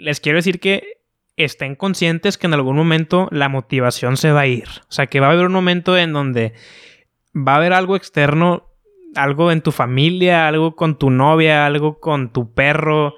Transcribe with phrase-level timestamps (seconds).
[0.00, 1.00] les quiero decir que
[1.36, 4.68] estén conscientes que en algún momento la motivación se va a ir.
[4.88, 6.54] O sea, que va a haber un momento en donde
[7.34, 8.68] va a haber algo externo,
[9.14, 13.14] algo en tu familia, algo con tu novia, algo con tu perro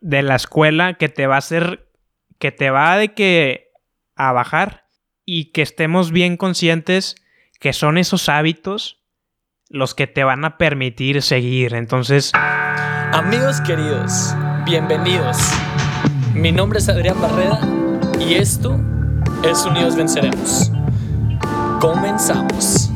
[0.00, 1.88] de la escuela que te va a hacer,
[2.38, 3.70] que te va de que
[4.16, 4.86] a bajar
[5.24, 7.16] y que estemos bien conscientes
[7.58, 9.02] que son esos hábitos
[9.70, 11.74] los que te van a permitir seguir.
[11.74, 12.32] Entonces...
[12.34, 14.34] Amigos queridos,
[14.66, 15.38] bienvenidos.
[16.34, 17.60] Mi nombre es Adrián Barreda
[18.18, 18.76] y esto
[19.48, 20.72] es Unidos Venceremos.
[21.80, 22.90] Comenzamos.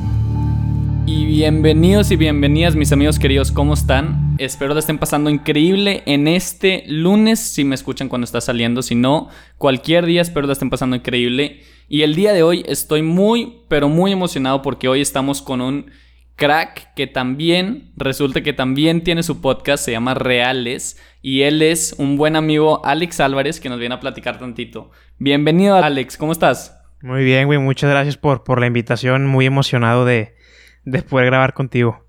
[1.07, 4.35] Y bienvenidos y bienvenidas mis amigos queridos, ¿cómo están?
[4.39, 8.97] Espero que estén pasando increíble en este lunes, si me escuchan cuando está saliendo, si
[8.97, 11.61] no, cualquier día espero que estén pasando increíble.
[11.89, 15.93] Y el día de hoy estoy muy, pero muy emocionado porque hoy estamos con un
[16.39, 21.97] crack que también, resulta que también tiene su podcast, se llama Reales, y él es
[21.99, 24.93] un buen amigo Alex Álvarez que nos viene a platicar tantito.
[25.19, 26.81] Bienvenido Alex, ¿cómo estás?
[27.03, 30.37] Muy bien, güey, muchas gracias por, por la invitación, muy emocionado de,
[30.85, 32.07] de poder grabar contigo.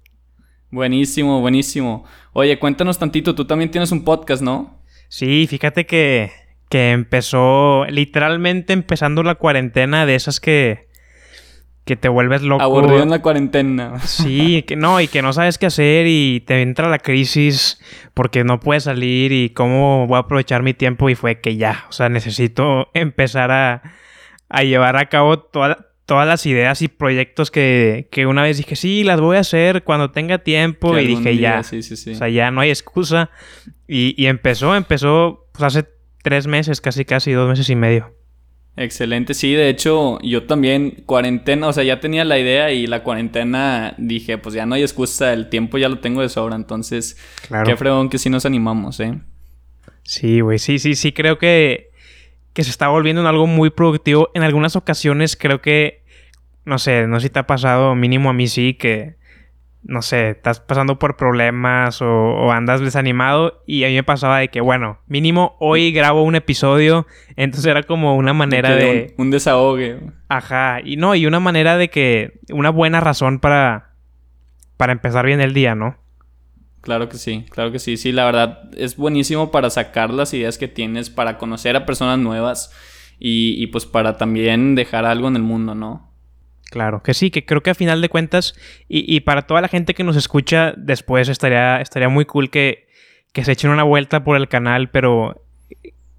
[0.70, 2.06] Buenísimo, buenísimo.
[2.31, 4.84] Oye, cuéntanos tantito, tú también tienes un podcast, ¿no?
[5.08, 6.31] Sí, fíjate que,
[6.70, 10.89] que empezó, literalmente empezando la cuarentena de esas que
[11.90, 12.62] que te vuelves loco.
[12.62, 14.00] Aburrido en la cuarentena.
[14.02, 17.81] Sí, que no, y que no sabes qué hacer y te entra la crisis
[18.14, 21.86] porque no puedes salir y cómo voy a aprovechar mi tiempo y fue que ya,
[21.90, 23.81] o sea, necesito empezar a,
[24.50, 29.03] a llevar a cabo todas las ideas y proyectos que, que, una vez dije, sí,
[29.03, 32.12] las voy a hacer cuando tenga tiempo y dije ya, sí, sí, sí.
[32.12, 33.31] o sea, ya no hay excusa
[33.88, 35.90] y, y empezó, empezó pues hace
[36.22, 38.14] tres meses, casi, casi dos meses y medio.
[38.81, 43.03] Excelente, sí, de hecho yo también cuarentena, o sea, ya tenía la idea y la
[43.03, 47.17] cuarentena dije, pues ya no hay excusa, el tiempo ya lo tengo de sobra, entonces
[47.66, 49.19] qué fregón que sí nos animamos, ¿eh?
[50.03, 51.89] Sí, güey, sí, sí, sí, creo que,
[52.53, 54.31] que se está volviendo en algo muy productivo.
[54.33, 56.05] En algunas ocasiones creo que,
[56.63, 59.17] no sé, no sé si te ha pasado, mínimo a mí sí, que
[59.84, 64.50] no sé, estás pasando por problemas o, andas desanimado y a mí me pasaba de
[64.50, 69.13] que, bueno, mínimo hoy grabo un episodio, entonces era como una manera de...
[69.18, 70.00] Un, desahogue.
[70.28, 73.95] Ajá, y no, y una manera de que, una buena razón para,
[74.78, 75.97] para empezar bien el día, ¿no?
[76.81, 80.57] Claro que sí, claro que sí, sí, la verdad es buenísimo para sacar las ideas
[80.57, 82.72] que tienes, para conocer a personas nuevas
[83.19, 86.09] y, y pues para también dejar algo en el mundo, ¿no?
[86.69, 88.53] Claro, que sí, que creo que a final de cuentas,
[88.88, 92.88] y, para toda la gente que nos escucha después, estaría, estaría muy cool que,
[93.34, 95.44] que, se echen una vuelta por el canal, pero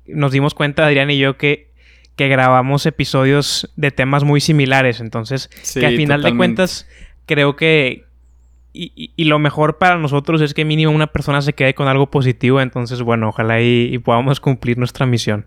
[0.07, 1.71] nos dimos cuenta, Adrián y yo, que,
[2.17, 6.89] que grabamos episodios de temas muy similares, entonces, que a final de cuentas,
[7.27, 8.05] creo que...
[8.73, 12.09] Y, y, lo mejor para nosotros es que mínimo una persona se quede con algo
[12.09, 15.47] positivo, entonces, bueno, ojalá y podamos cumplir nuestra misión.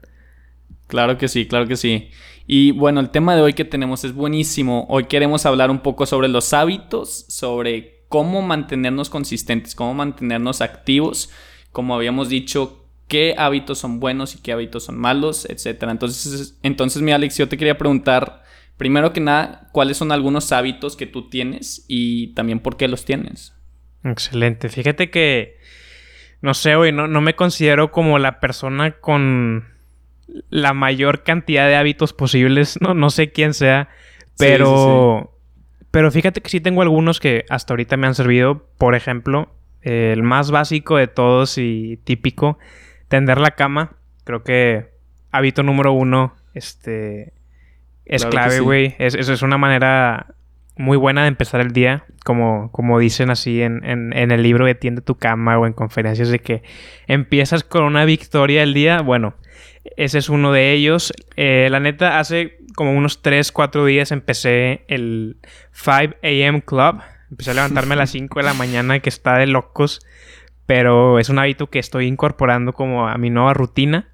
[0.88, 2.10] Claro que sí, claro que sí.
[2.46, 4.86] Y bueno, el tema de hoy que tenemos es buenísimo.
[4.90, 11.32] Hoy queremos hablar un poco sobre los hábitos, sobre cómo mantenernos consistentes, cómo mantenernos activos,
[11.72, 15.84] como habíamos dicho, qué hábitos son buenos y qué hábitos son malos, etc.
[15.90, 18.44] Entonces, entonces mi Alex, yo te quería preguntar,
[18.78, 23.06] primero que nada, ¿cuáles son algunos hábitos que tú tienes y también por qué los
[23.06, 23.56] tienes?
[24.04, 24.70] Excelente.
[24.70, 25.58] Fíjate que,
[26.42, 29.73] no sé, hoy no, no me considero como la persona con
[30.50, 32.80] la mayor cantidad de hábitos posibles.
[32.82, 33.90] No, no sé quién sea,
[34.38, 35.30] pero...
[35.92, 38.66] Pero fíjate que sí tengo algunos que hasta ahorita me han servido.
[38.80, 42.58] Por ejemplo, el más básico de todos y típico,
[43.10, 43.92] tender la cama.
[44.24, 44.88] Creo que
[45.32, 47.34] hábito número uno, este...
[48.06, 48.96] Es clave, güey.
[48.98, 50.34] Es, es, una manera
[50.76, 54.76] muy buena de empezar el día, como, como dicen así en, en, el libro de
[54.76, 56.64] Tiende tu cama o en conferencias de que
[57.08, 59.02] empiezas con una victoria el día.
[59.02, 59.36] Bueno,
[59.98, 61.14] ese es uno de ellos.
[61.36, 65.38] Eh, la neta, hace como unos 3, 4 días empecé el
[65.72, 66.62] 5 a.m.
[66.64, 67.02] Club.
[67.30, 70.02] Empecé a levantarme a las 5 de la mañana, que está de locos.
[70.66, 74.10] Pero es un hábito que estoy incorporando como a mi nueva rutina.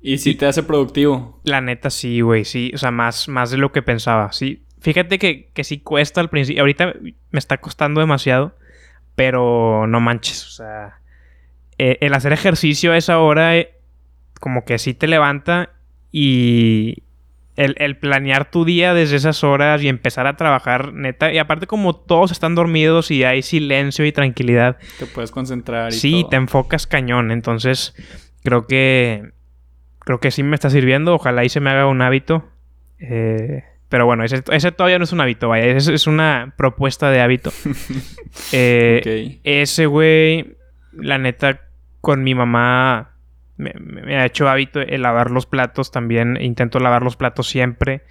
[0.00, 1.40] ¿Y si te hace productivo?
[1.44, 2.44] La neta, sí, güey.
[2.44, 4.32] Sí, o sea, más, más de lo que pensaba.
[4.32, 6.60] Sí, Fíjate que, que sí cuesta al principio.
[6.60, 6.92] Ahorita
[7.30, 8.54] me está costando demasiado.
[9.14, 10.46] Pero no manches.
[10.46, 11.00] O sea.
[11.78, 13.56] Eh, el hacer ejercicio a esa hora.
[13.56, 13.73] Eh,
[14.44, 15.70] como que sí te levanta.
[16.12, 17.02] Y.
[17.56, 21.32] El, planear tu día desde esas horas y empezar a trabajar, neta.
[21.32, 24.76] Y aparte, como todos están dormidos y hay silencio y tranquilidad.
[24.98, 25.92] Te puedes concentrar.
[25.92, 27.30] Y sí, te enfocas cañón.
[27.30, 27.94] Entonces,
[28.42, 29.30] creo que.
[30.00, 31.14] Creo que sí me está sirviendo.
[31.14, 32.44] Ojalá y se me haga un hábito.
[32.98, 35.64] Eh, pero bueno, ese, todavía no es un hábito, vaya.
[35.64, 37.50] Es, una propuesta de hábito.
[38.52, 40.56] eh, Ese güey,
[40.92, 41.62] la neta,
[42.02, 43.13] con mi mamá
[43.56, 46.38] me, me, ha hecho hábito el lavar los platos también.
[46.40, 48.02] Intento lavar los platos siempre.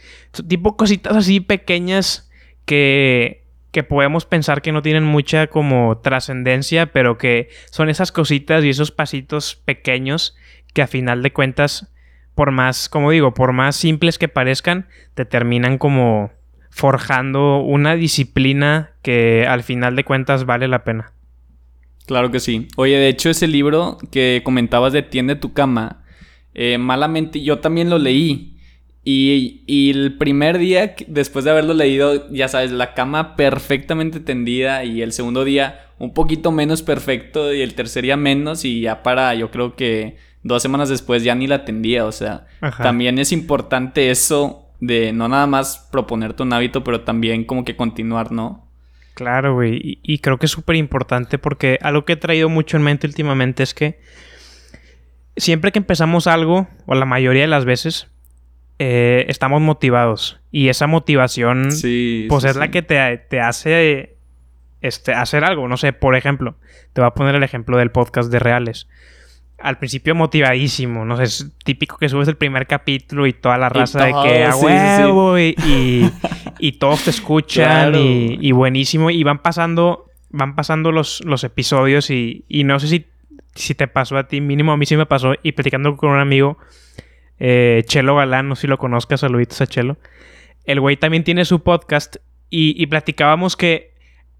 [0.48, 2.32] Tipo cositas así pequeñas
[2.66, 8.64] que, que podemos pensar que no tienen mucha como trascendencia, pero que son esas cositas
[8.64, 10.36] y esos pasitos pequeños
[10.74, 11.94] que a final de cuentas,
[12.36, 16.32] por más, como digo, por más simples que parezcan, te terminan como
[16.70, 21.12] forjando una disciplina que al final de cuentas vale la pena.
[22.06, 22.68] Claro que sí.
[22.76, 26.04] Oye, de hecho ese libro que comentabas de Tiende tu cama,
[26.54, 28.50] eh, malamente yo también lo leí.
[29.06, 35.02] Y, el primer día, después de haberlo leído, ya sabes, la cama perfectamente tendida y
[35.02, 39.36] el segundo día un poquito menos perfecto y el tercer día menos y ya para,
[39.36, 42.06] yo creo que dos semanas después ya ni la tendía.
[42.06, 42.48] O sea,
[42.82, 47.76] también es importante eso de no nada más proponerte un hábito, pero también como que
[47.76, 48.70] continuar, ¿no?
[49.14, 50.00] Claro, güey.
[50.02, 53.62] Y, creo que es súper importante porque algo que he traído mucho en mente últimamente
[53.62, 54.00] es que
[55.38, 58.08] siempre que empezamos algo, o la mayoría de las veces,
[58.80, 60.40] eh, estamos motivados.
[60.52, 61.70] Y esa motivación,
[62.28, 64.16] pues es la que te, te hace
[64.82, 65.68] este, hacer algo.
[65.68, 66.56] No sé, por ejemplo,
[66.94, 68.88] te voy a poner el ejemplo del podcast de Reales
[69.64, 73.70] al principio motivadísimo, no sé, es típico que subes el primer capítulo y toda la
[73.70, 75.38] raza de que a huevo
[76.60, 79.10] Y, todos te escuchan y, buenísimo.
[79.10, 83.06] Y van pasando van pasando los, los episodios y, no sé si,
[83.56, 86.20] si te pasó a ti, mínimo a mí sí me pasó y platicando con un
[86.20, 86.58] amigo
[87.40, 89.98] eh, Chelo Galán, no sé si lo conozcas, saluditos a Chelo.
[90.66, 92.18] El güey también tiene su podcast
[92.50, 93.94] y, y platicábamos que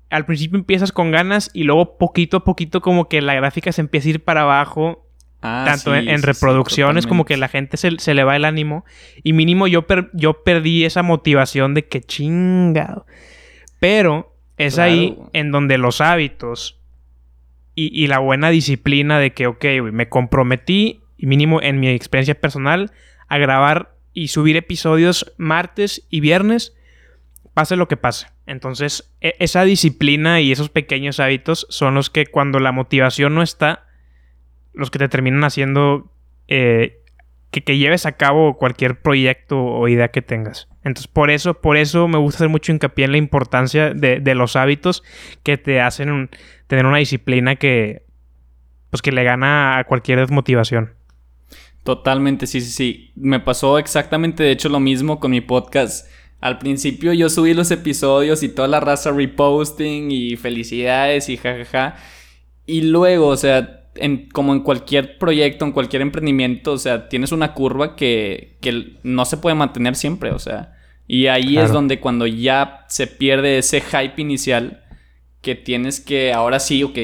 [0.10, 3.80] al principio empiezas con ganas y luego poquito a poquito como que la gráfica se
[3.80, 5.03] empieza a ir para abajo
[5.46, 8.86] Ah, tanto en, reproducciones como que la gente se, le va el ánimo.
[9.24, 13.06] Y mínimo yo, yo perdí esa motivación de que chingado.
[13.80, 16.80] Pero es ahí en donde los hábitos
[17.76, 22.92] y, la buena disciplina de que, ok, me comprometí, y mínimo en mi experiencia personal,
[23.28, 26.74] a grabar y subir episodios martes y viernes,
[27.54, 28.28] pase lo que pase.
[28.46, 33.42] Entonces, e, esa disciplina y esos pequeños hábitos son los que cuando la motivación no
[33.42, 33.88] está,
[34.74, 36.12] los que te terminan haciendo
[36.48, 37.04] eh,
[37.62, 40.68] que, lleves a cabo cualquier proyecto o idea que tengas.
[40.84, 44.56] Entonces, por eso, por eso me gusta hacer mucho hincapié en la importancia de, los
[44.56, 45.04] hábitos
[45.44, 46.30] que te hacen
[46.68, 48.04] tener una disciplina que,
[48.90, 50.94] pues, que le gana a cualquier desmotivación.
[51.84, 53.12] Totalmente, sí, sí, sí.
[53.16, 56.10] Me pasó exactamente, de hecho, lo mismo con mi podcast.
[56.40, 61.96] Al principio yo subí los episodios y toda la raza reposting y felicidades y jajaja.
[62.66, 63.83] Y luego, o sea,
[64.32, 68.58] como en cualquier proyecto, en cualquier emprendimiento, o sea, tienes una curva que,
[69.04, 70.76] no se puede mantener siempre, o sea.
[71.08, 74.84] Y ahí es donde cuando ya se pierde ese hype inicial,
[75.42, 76.98] que tienes que, ahora sí, ok,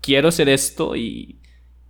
[0.00, 1.40] quiero hacer esto y,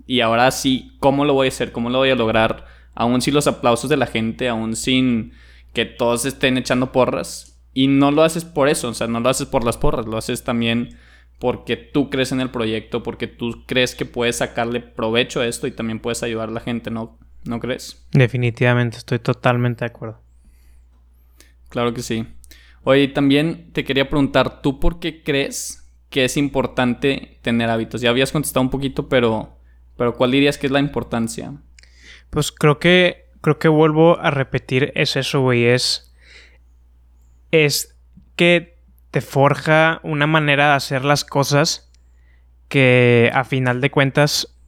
[0.07, 1.73] y ahora sí, ¿cómo lo voy a hacer?
[1.73, 2.65] ¿Cómo lo voy a lograr?
[2.95, 5.33] Aún sin los aplausos de la gente, aún sin
[5.75, 7.61] que todos estén echando porras.
[7.75, 10.17] Y no lo haces por eso, o sea, no lo haces por las porras, lo
[10.17, 10.97] haces también
[11.39, 15.67] porque tú crees en el proyecto, porque tú crees que puedes sacarle provecho a esto
[15.67, 17.19] y también puedes ayudar a la gente, ¿no?
[17.45, 18.07] ¿No crees?
[18.13, 20.23] Definitivamente, estoy totalmente de acuerdo.
[21.69, 22.27] Claro que sí.
[22.85, 28.01] Oye, también te quería preguntar, ¿tú por qué crees que es importante tener hábitos?
[28.01, 29.59] Ya habías contestado un poquito, pero,
[29.97, 31.53] pero ¿cuál dirías que es la importancia?
[32.31, 36.15] Pues creo que, creo que vuelvo a repetir, es eso, güey, es,
[37.51, 37.99] es
[38.37, 38.74] que
[39.15, 41.89] te forja una manera de hacer las cosas
[42.67, 44.59] que a final de cuentas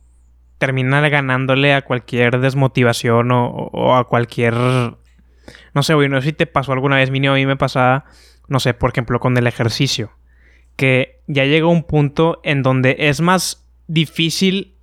[0.59, 4.55] termina ganándole a cualquier desmotivación o, a cualquier...
[4.55, 8.05] No sé, güey, no sé si te pasó alguna vez, mínimo a mí me pasaba,
[8.47, 10.13] no sé, por ejemplo, con el ejercicio,
[10.77, 14.77] que ya llega un punto en donde es más difícil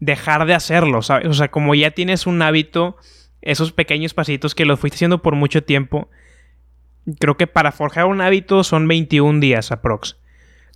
[0.00, 1.28] dejar de hacerlo, ¿sabes?
[1.28, 2.96] O sea, como ya tienes un hábito,
[3.42, 6.10] esos pequeños pasitos que los fuiste haciendo por mucho tiempo,
[7.18, 10.16] Creo que para forjar un hábito son 21 días aprox.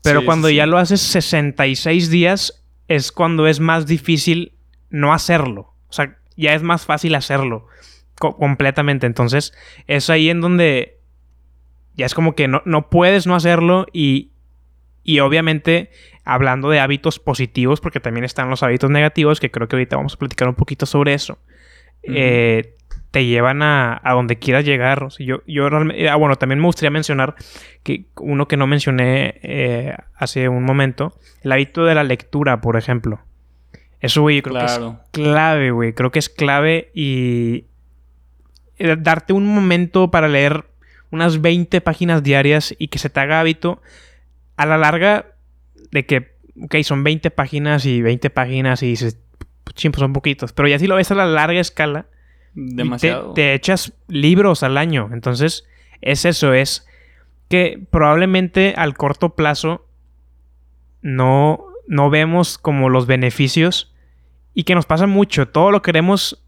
[0.02, 4.52] Pero cuando ya lo haces 66 días es cuando es más difícil
[4.90, 5.74] no hacerlo.
[5.88, 7.66] O sea, ya es más fácil hacerlo
[8.14, 9.06] completamente.
[9.06, 9.52] Entonces,
[9.86, 10.98] es ahí en donde
[11.94, 14.30] ya es como que no, no puedes no hacerlo y,
[15.02, 15.90] y obviamente
[16.24, 20.14] hablando de hábitos positivos, porque también están los hábitos negativos, que creo que ahorita vamos
[20.14, 21.38] a platicar un poquito sobre eso.
[22.02, 22.75] eh,
[23.10, 25.08] te llevan a, donde quieras llegar.
[25.18, 27.34] yo, yo realmente, ah, bueno, también me gustaría mencionar
[27.82, 32.76] que uno que no mencioné eh, hace un momento, el hábito de la lectura, por
[32.76, 33.20] ejemplo.
[34.00, 34.80] Eso, güey, creo que es
[35.12, 35.92] clave, güey.
[35.94, 37.64] Creo que es clave y
[38.78, 40.66] eh, darte un momento para leer
[41.10, 43.80] unas 20 páginas diarias y que se te haga hábito
[44.56, 45.26] a la larga
[45.90, 49.18] de que, ok, son 20 páginas y 20 páginas y dices,
[49.64, 50.52] pues, son poquitos.
[50.52, 52.06] Pero ya si lo ves a la larga escala,
[52.56, 53.34] Demasiado.
[53.34, 55.10] Te, te, echas libros al año.
[55.12, 55.64] Entonces,
[56.00, 56.86] es eso, es
[57.48, 59.86] que probablemente al corto plazo
[61.02, 63.94] no, no vemos como los beneficios
[64.54, 65.48] y que nos pasa mucho.
[65.48, 66.42] Todo lo queremos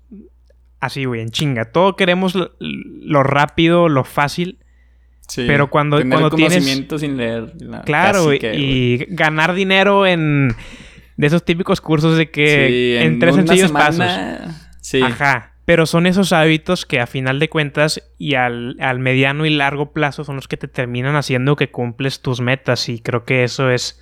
[0.80, 1.66] así, güey, en chinga.
[1.66, 4.58] Todo queremos lo, rápido, lo fácil.
[5.28, 7.52] Sí, pero cuando, tener cuando conocimiento sin leer.
[7.84, 10.56] claro, y ganar dinero en
[11.18, 14.06] de esos típicos cursos de que en, tres sencillos pasos.
[14.80, 15.02] Sí.
[15.02, 15.52] Ajá.
[15.68, 20.24] Pero son esos hábitos que a final de cuentas y al, mediano y largo plazo
[20.24, 22.88] son los que te terminan haciendo que cumples tus metas.
[22.88, 24.00] Y creo que eso es,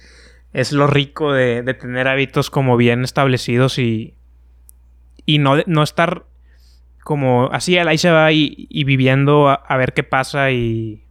[0.52, 4.14] es lo rico de, tener hábitos como bien establecidos y,
[5.24, 6.26] y no, no estar
[7.02, 11.02] como así ahí se va y, viviendo a, ver qué pasa y,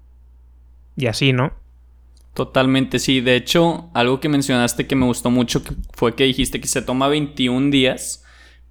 [0.96, 1.52] y así, ¿no?
[2.34, 3.20] Totalmente, sí.
[3.20, 7.10] De hecho, algo que mencionaste que me gustó mucho fue que dijiste que se toma
[7.10, 8.24] 21 días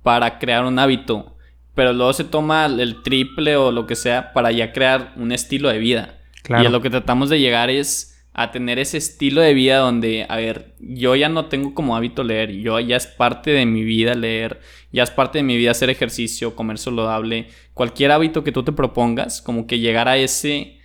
[0.02, 1.34] para crear un hábito
[1.74, 5.68] pero luego se toma el triple o lo que sea para ya crear un estilo
[5.68, 6.18] de vida.
[6.48, 10.26] Y a lo que tratamos de llegar es a tener ese estilo de vida donde,
[10.28, 13.84] a ver, yo ya no tengo como hábito leer, yo ya es parte de mi
[13.84, 14.60] vida leer,
[14.92, 18.72] ya es parte de mi vida hacer ejercicio, comer saludable, cualquier hábito que tú te
[18.72, 20.78] propongas, como que llegar a ese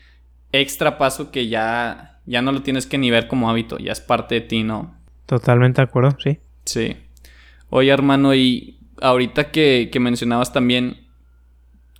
[0.51, 3.99] extra paso que ya, ya no lo tienes que ni ver como hábito, ya es
[3.99, 4.95] parte de ti, ¿no?
[5.25, 6.37] Totalmente de acuerdo, sí.
[6.65, 6.97] Sí.
[7.71, 11.07] Oye, hermano, y ahorita que, mencionabas también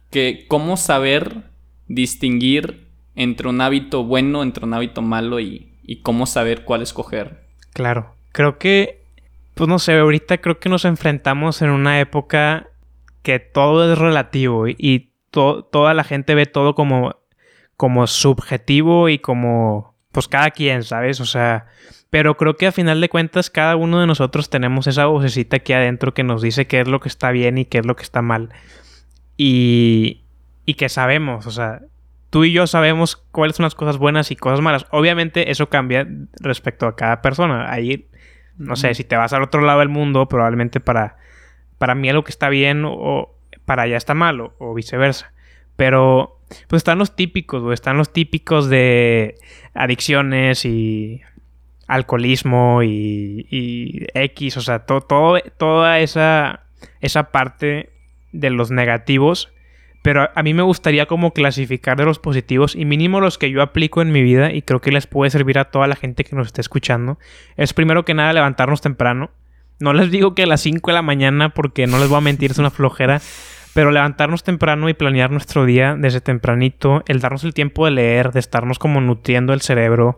[0.10, 1.52] que cómo saber
[1.88, 5.66] distinguir entre un hábito bueno, entre un hábito malo y,
[6.04, 7.48] cómo saber cuál escoger.
[7.74, 9.04] Claro, creo que,
[9.56, 12.70] pues no sé, ahorita creo que nos enfrentamos en una época
[13.24, 17.16] que todo es relativo y, toda la gente ve todo como,
[17.78, 21.20] como subjetivo y como, pues cada quien, ¿sabes?
[21.20, 21.68] O sea,
[22.10, 25.74] pero creo que a final de cuentas cada uno de nosotros tenemos esa vocecita aquí
[25.74, 28.04] adentro que nos dice qué es lo que está bien y qué es lo que
[28.04, 28.50] está mal.
[29.38, 30.24] Y,
[30.66, 31.82] y que sabemos, o sea,
[32.30, 34.86] tú y yo sabemos cuáles son las cosas buenas y cosas malas.
[34.92, 36.08] Obviamente eso cambia
[36.40, 37.72] respecto a cada persona.
[37.72, 38.08] Ahí,
[38.58, 41.18] no sé, si te vas al otro lado del mundo, probablemente para,
[41.78, 43.36] para mí algo que está bien o
[43.66, 45.32] para allá está mal o, viceversa.
[45.76, 49.36] Pero pues están los típicos, o están los típicos de
[49.74, 51.22] adicciones y
[51.90, 55.02] alcoholismo y, X, o sea, todo,
[55.58, 56.62] toda esa,
[57.02, 57.90] esa parte
[58.32, 59.52] de los negativos.
[60.02, 63.62] Pero a mí me gustaría como clasificar de los positivos y mínimo los que yo
[63.62, 66.38] aplico en mi vida y creo que les puede servir a toda la gente que
[66.38, 67.20] nos esté escuchando.
[67.58, 69.32] Es primero que nada levantarnos temprano.
[69.80, 72.22] No les digo que a las 5 de la mañana porque no les voy a
[72.22, 73.20] mentir, es una flojera.
[73.74, 78.32] Pero levantarnos temprano y planear nuestro día desde tempranito, el darnos el tiempo de leer,
[78.32, 80.18] de estarnos como nutriendo el cerebro,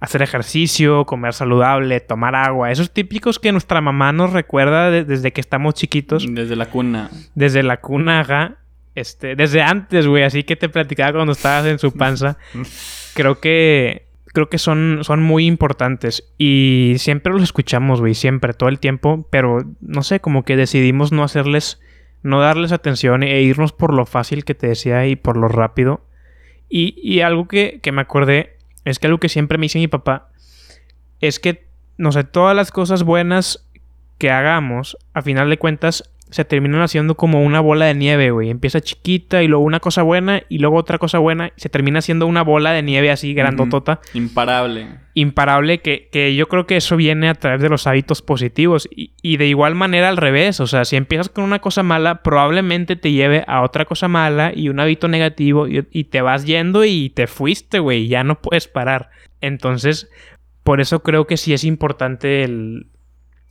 [0.00, 2.70] hacer ejercicio, comer saludable, tomar agua.
[2.70, 6.26] Esos típicos que nuestra mamá nos recuerda desde que estamos chiquitos.
[6.28, 7.10] Desde la cuna.
[7.34, 8.56] Desde la cuna, ajá.
[8.94, 12.38] Este, desde antes, güey, así que te platicaba cuando estabas en su panza.
[13.14, 18.68] creo que creo que son, son muy importantes y siempre los escuchamos, güey, siempre, todo
[18.68, 21.80] el tiempo, pero no sé, como que decidimos no hacerles,
[22.22, 26.06] no darles atención e irnos por lo fácil que te decía y por lo rápido.
[26.68, 29.88] Y, y algo que, que me acordé es que algo que siempre me dice mi
[29.88, 30.28] papá
[31.20, 31.66] es que,
[31.98, 33.66] no sé, todas las cosas buenas
[34.18, 38.50] que hagamos, a final de cuentas, se terminan haciendo como una bola de nieve, güey.
[38.50, 41.98] Empieza chiquita y luego una cosa buena y luego otra cosa buena y se termina
[41.98, 44.00] haciendo una bola de nieve así grandotota.
[44.14, 44.86] Imparable.
[45.14, 49.12] Imparable que, que, yo creo que eso viene a través de los hábitos positivos y,
[49.22, 50.60] y, de igual manera al revés.
[50.60, 54.52] O sea, si empiezas con una cosa mala, probablemente te lleve a otra cosa mala
[54.54, 58.06] y un hábito negativo y, y te vas yendo y te fuiste, güey.
[58.08, 59.10] Ya no puedes parar.
[59.40, 60.08] Entonces,
[60.62, 62.86] por eso creo que sí es importante el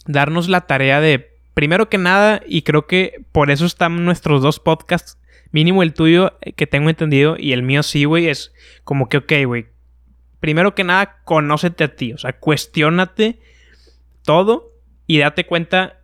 [0.06, 1.29] darnos la tarea de
[1.60, 5.20] primero que nada, y creo que por eso están nuestros dos podcasts,
[5.52, 8.54] mínimo el tuyo, eh, que tengo entendido, y el mío sí, güey, es
[8.86, 9.66] como que, ok, güey,
[10.40, 13.42] primero que nada, conócete a ti, o sea, cuestiónate
[14.24, 14.72] todo
[15.06, 16.00] y date cuenta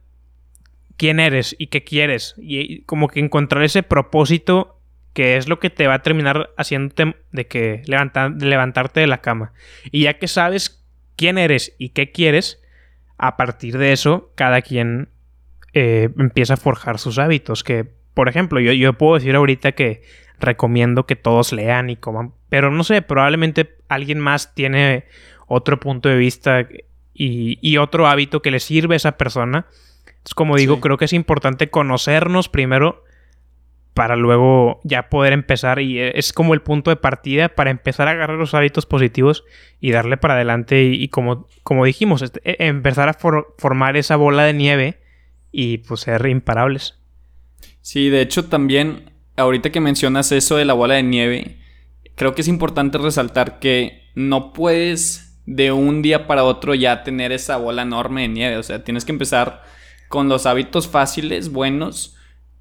[0.98, 4.82] quién eres y qué quieres, y como que encontrar ese propósito
[5.14, 9.22] que es lo que te va a terminar haciéndote de que de levantarte de la
[9.22, 9.54] cama.
[9.90, 10.86] Y ya que sabes
[11.16, 12.62] quién eres y qué quieres,
[13.18, 15.15] a partir de eso, cada quien
[15.76, 17.64] eh, empieza a forjar sus hábitos.
[17.64, 20.02] Que, por ejemplo, yo, yo puedo decir ahorita que
[20.40, 25.04] recomiendo que todos lean y coman, pero no sé, probablemente alguien más tiene
[25.48, 26.68] otro punto de vista
[27.14, 29.68] y, otro hábito que le sirve a esa persona.
[30.26, 33.04] Es como digo, creo que es importante conocernos primero
[33.94, 38.12] para luego ya poder empezar y es como el punto de partida para empezar a
[38.12, 39.46] agarrar los hábitos positivos
[39.80, 44.44] y darle para adelante y, como, como dijimos, este, e, empezar a formar esa bola
[44.44, 45.05] de nieve
[45.58, 46.96] y pues ser imparables.
[47.80, 51.60] Sí, de hecho también, ahorita que mencionas eso de la bola de nieve,
[52.16, 57.32] creo que es importante resaltar que no puedes de un día para otro ya tener
[57.32, 58.58] esa bola enorme de nieve.
[58.58, 59.64] O sea, tienes que empezar
[60.10, 62.18] con los hábitos fáciles, buenos,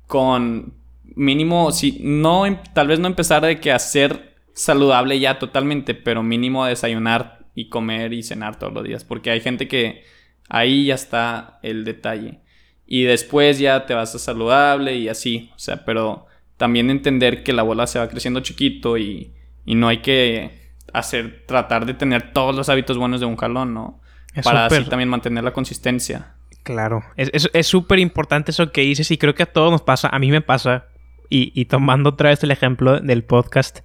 [0.06, 6.22] con mínimo, si no, tal vez no empezar de que hacer saludable ya totalmente, pero
[6.22, 10.04] mínimo desayunar y comer y cenar todos los días, porque hay gente que
[10.48, 12.43] ahí ya está el detalle.
[12.86, 16.26] Y después ya te vas a saludable y así, o sea, pero
[16.56, 19.32] también entender que la bola se va creciendo chiquito y,
[19.64, 23.74] y no hay que hacer, tratar de tener todos los hábitos buenos de un jalón,
[23.74, 24.00] ¿no?
[24.42, 26.34] Para así también mantener la consistencia.
[26.62, 30.18] Claro, es súper importante eso que dices y creo que a todos nos pasa, a
[30.18, 30.86] mí me pasa,
[31.28, 33.80] y, y tomando otra vez el ejemplo del podcast,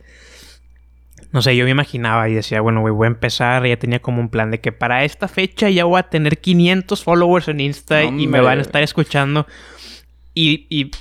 [1.32, 4.30] no sé, yo me imaginaba y decía, bueno, voy a empezar, ya tenía como un
[4.30, 8.28] plan de que para esta fecha ya voy a tener 500 followers en Insta y
[8.28, 9.46] me van a estar escuchando.
[10.34, 10.92] Y, y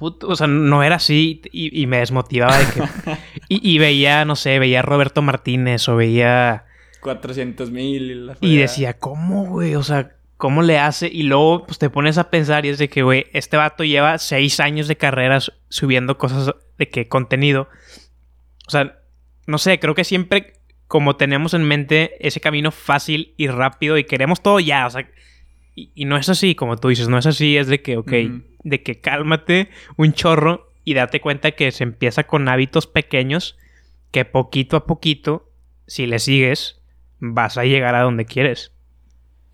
[0.00, 2.82] o sea, no era así y, me desmotivaba de que...
[3.48, 6.64] y, veía, no sé, veía a Roberto Martínez o veía...
[7.00, 8.32] 400 mil.
[8.40, 9.74] Y, y decía, ¿cómo, güey?
[9.74, 11.08] O sea, ¿cómo le hace?
[11.08, 14.18] Y luego pues, te pones a pensar y es de que, güey, este vato lleva
[14.18, 17.68] seis años de carreras subiendo cosas de que contenido.
[18.66, 18.97] O sea,
[19.48, 20.52] no sé, creo que siempre
[20.88, 25.08] como tenemos en mente ese camino fácil y rápido y queremos todo ya, o sea,
[25.74, 28.12] y, no es así, como tú dices, no es así, es de que, ok,
[28.64, 33.56] de que cálmate un chorro y date cuenta que se empieza con hábitos pequeños
[34.10, 35.50] que poquito a poquito,
[35.86, 36.82] si le sigues,
[37.18, 38.72] vas a llegar a donde quieres.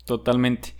[0.05, 0.75] Totalmente.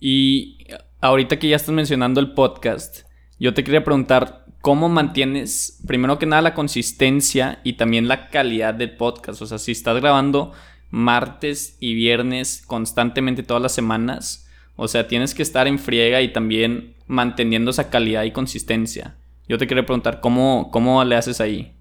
[0.00, 0.66] Y
[1.00, 3.06] ahorita que ya estás mencionando el podcast,
[3.38, 8.74] yo te quería preguntar, ¿cómo mantienes, primero que nada, la consistencia y también la calidad
[8.74, 9.40] del podcast?
[9.40, 10.50] O sea, si estás grabando
[10.90, 16.32] martes y viernes constantemente todas las semanas, o sea, tienes que estar en friega y
[16.32, 19.14] también manteniendo esa calidad y consistencia.
[19.48, 21.72] Yo te quería preguntar, ¿cómo, cómo le haces ahí?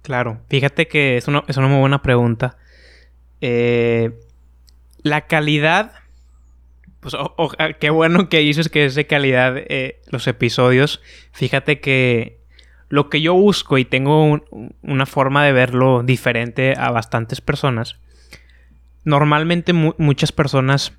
[0.00, 2.56] Claro, fíjate que es una, es una muy buena pregunta.
[3.42, 4.18] Eh,
[5.02, 5.92] la calidad
[7.02, 11.02] pues ah, qué bueno que dices que es de calidad eh, los episodios.
[11.32, 12.38] Fíjate que
[12.88, 14.40] lo que yo busco y tengo
[14.82, 17.96] una forma de verlo diferente a bastantes personas.
[19.04, 20.92] Normalmente muchas personas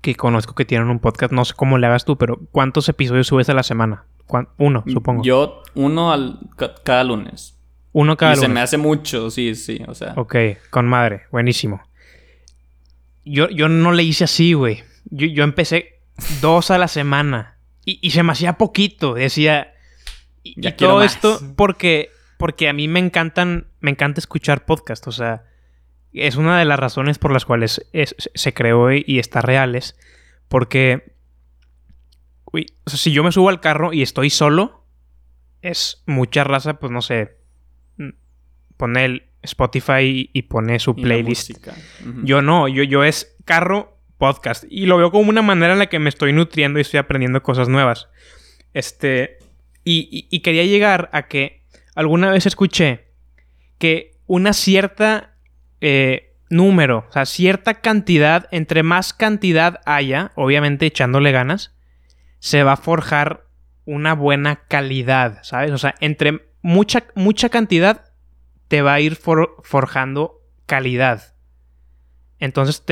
[0.00, 3.26] que conozco que tienen un podcast, no sé cómo le hagas tú, pero ¿cuántos episodios
[3.26, 4.06] subes a la semana?
[4.56, 5.22] Uno, supongo.
[5.22, 6.38] Yo, uno al,
[6.82, 7.58] cada lunes.
[7.92, 8.48] Uno cada lunes.
[8.48, 10.14] Se me hace mucho, sí, sí, o sea.
[10.16, 10.34] Ok,
[10.70, 11.82] con madre, buenísimo.
[13.26, 16.00] Yo, yo no le hice así, güey yo, empecé
[16.40, 19.14] dos a la semana y, se me hacía poquito.
[19.14, 19.74] Decía,
[20.42, 25.06] y, todo esto porque, porque a mí me encantan, me encanta escuchar podcast.
[25.06, 25.44] O sea,
[26.12, 29.96] es una de las razones por las cuales se creó y, está reales.
[30.48, 31.14] Porque,
[32.52, 34.84] uy, si yo me subo al carro y estoy solo,
[35.60, 37.36] es mucha raza, pues no sé,
[37.96, 38.10] mm,
[38.76, 41.50] pone el Spotify y pone su playlist.
[42.22, 44.64] Yo no, yo, yo es carro podcast.
[44.68, 47.42] Y lo veo como una manera en la que me estoy nutriendo y estoy aprendiendo
[47.42, 48.08] cosas nuevas.
[48.72, 49.38] Este.
[49.86, 51.62] Y, quería llegar a que
[51.94, 53.08] alguna vez escuché
[53.78, 55.34] que una cierta
[55.82, 61.74] eh, número, o sea, cierta cantidad, entre más cantidad haya, obviamente echándole ganas,
[62.38, 63.44] se va a forjar
[63.84, 65.72] una buena calidad, ¿sabes?
[65.72, 68.12] O sea, entre mucha, mucha cantidad
[68.68, 71.33] te va a ir forjando calidad.
[72.40, 72.82] Entonces,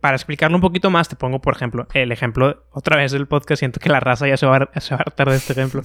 [0.00, 3.60] para explicarlo un poquito más, te pongo, por ejemplo, el ejemplo otra vez del podcast.
[3.60, 5.82] Siento que la raza ya se va, a, se hartar de este ejemplo.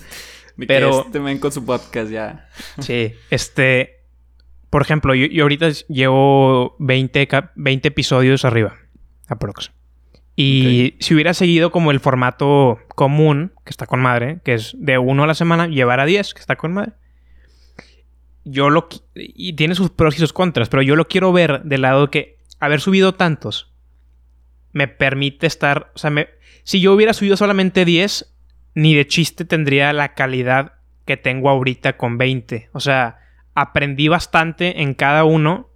[0.68, 1.02] Pero.
[1.02, 2.50] este ven con su podcast ya.
[2.80, 3.96] sí, este.
[4.70, 8.76] Por ejemplo, yo, ahorita llevo 20, 20 episodios arriba,
[9.28, 9.72] aprox.
[10.36, 14.98] Y si hubiera seguido como el formato común, que está con madre, que es de
[14.98, 16.92] uno a la semana, llevar a 10, que está con madre.
[18.44, 18.90] Yo lo.
[19.16, 22.37] Y tiene sus pros y sus contras, pero yo lo quiero ver del lado que
[22.60, 23.72] haber subido tantos
[24.74, 26.28] me permite estar, o sea, me,
[26.64, 28.34] si yo hubiera subido solamente 10,
[28.76, 30.74] ni de chiste tendría la calidad
[31.06, 32.70] que tengo ahorita con 20.
[32.74, 33.18] O sea,
[33.56, 35.70] aprendí bastante en cada uno.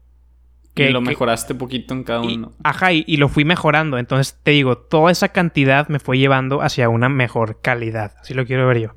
[0.75, 2.53] Que, y lo mejoraste poquito en cada uno.
[2.63, 3.97] Ajá, y, lo fui mejorando.
[3.97, 8.13] Entonces te digo, toda esa cantidad me fue llevando hacia una mejor calidad.
[8.21, 8.95] Así lo quiero ver yo.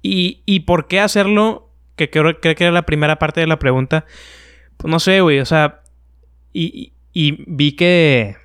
[0.00, 1.70] ¿Y, y por qué hacerlo?
[1.96, 4.04] Que creo, creo, que era la primera parte de la pregunta.
[4.76, 5.40] Pues no sé, güey.
[5.40, 5.82] O sea,
[6.52, 8.36] y, y vi que,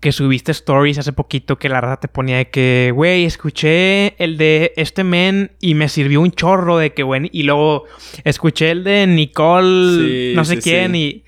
[0.00, 4.38] que subiste stories hace poquito que la raza te ponía de que, güey, escuché el
[4.38, 7.84] de este men y me sirvió un chorro de que, bueno, y luego
[8.24, 11.22] escuché el de Nicole, no sé quién, y,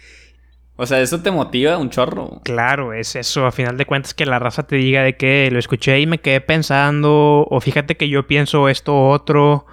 [0.76, 2.40] O sea, ¿eso te motiva un chorro?
[2.42, 3.46] Claro, es eso.
[3.46, 6.18] A final de cuentas que la raza te diga de que lo escuché y me
[6.18, 7.46] quedé pensando.
[7.48, 9.66] O fíjate que yo pienso esto otro.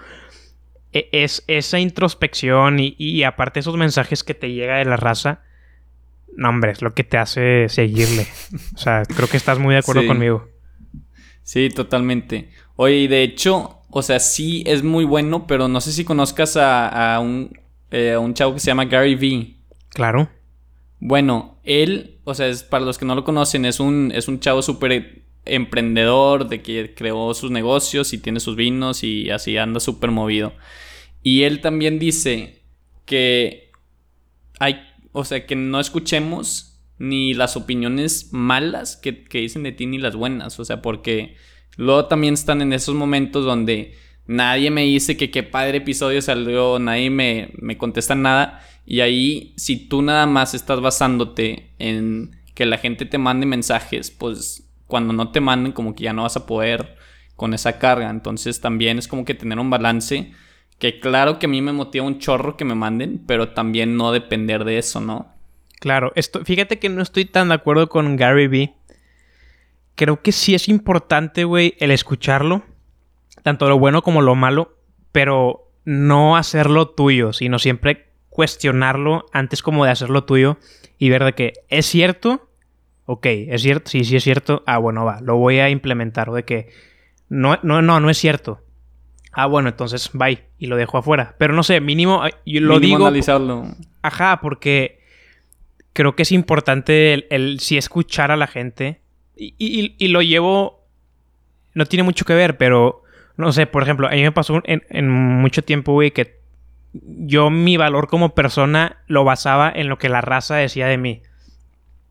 [0.92, 5.42] E, es esa introspección y, y aparte esos mensajes que te llega de la raza.
[6.38, 8.28] No, hombre, es lo que te hace seguirle.
[8.76, 10.08] o sea, creo que estás muy de acuerdo Sí.
[10.08, 10.48] conmigo.
[11.44, 12.50] Sí, totalmente.
[12.76, 16.56] Oye, y de hecho, o sea, sí es muy bueno, pero no sé si conozcas
[16.58, 17.52] a, a un,
[17.92, 19.58] eh, a un chavo que se llama Gary Vee.
[19.90, 20.30] Claro.
[21.00, 24.40] Bueno, él, o sea, es, para los que no lo conocen, es un, es un
[24.40, 29.80] chavo súper emprendedor, de que creó sus negocios y tiene sus vinos y así anda
[29.80, 30.54] súper movido.
[31.24, 32.62] Y él también dice
[33.06, 33.72] que
[34.60, 34.80] hay,
[35.12, 39.98] o sea, que no escuchemos ni las opiniones malas que, que dicen de ti ni
[39.98, 41.36] las buenas, o sea, porque
[41.78, 43.96] luego también están en esos momentos donde
[44.28, 48.62] nadie me dice que qué padre episodio salió, nadie me, me contesta nada.
[48.86, 54.12] Y ahí, si tú nada más estás basándote en que la gente te mande mensajes,
[54.12, 56.96] pues cuando no te manden, como que ya no vas a poder
[57.36, 58.10] con esa carga.
[58.10, 60.32] Entonces también es como que tener un balance.
[60.82, 64.12] Que claro que a mí me motiva un chorro que me manden, pero también no
[64.12, 65.32] depender de eso, ¿no?
[65.80, 68.74] Claro, esto, fíjate que no estoy tan de acuerdo con Gary Vee.
[69.94, 72.64] Creo que sí es importante, güey, el escucharlo.
[73.44, 74.76] Tanto lo bueno como lo malo.
[75.12, 80.58] Pero no hacerlo tuyo, sino siempre cuestionarlo antes como de hacerlo tuyo.
[80.98, 82.50] Y ver de que es cierto.
[83.06, 83.92] Ok, es cierto.
[83.92, 84.64] Sí, sí es cierto.
[84.66, 85.22] Ah, bueno, va.
[85.22, 86.32] Lo voy a implementar.
[86.32, 86.70] O de que
[87.30, 88.64] no, no, no, no es cierto.
[89.32, 90.44] Ah, bueno, entonces bye.
[90.60, 91.36] Y lo dejo afuera.
[91.38, 92.22] Pero no sé, mínimo.
[92.46, 93.08] Yo lo Mínimo digo.
[93.08, 93.64] analizarlo.
[94.02, 95.00] Ajá, porque
[95.94, 99.00] creo que es importante el, el sí escuchar a la gente.
[99.36, 100.86] Y, y- y lo llevo.
[101.74, 103.04] No tiene mucho que ver, pero.
[103.38, 106.40] No sé, por ejemplo, a mí me pasó en, en mucho tiempo, güey, que
[106.94, 111.22] yo mi valor como persona lo basaba en lo que la raza decía de mí.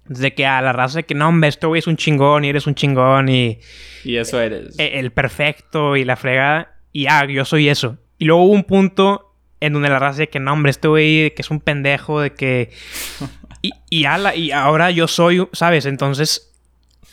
[0.07, 2.49] De que a la raza de que no, hombre, este güey es un chingón y
[2.49, 3.59] eres un chingón y
[4.03, 4.77] Y eso eres.
[4.79, 6.75] e- el perfecto y la fregada.
[6.93, 7.99] Y ah, yo soy eso.
[8.19, 11.35] Y luego hubo un punto en donde la raza de que no, hombre, este güey
[11.35, 12.71] que es un pendejo, de que.
[13.63, 15.85] Y, y, ala, y ahora yo soy, ¿sabes?
[15.85, 16.51] Entonces,